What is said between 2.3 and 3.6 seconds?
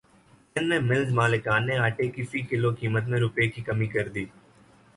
فی کلو قیمت میں روپے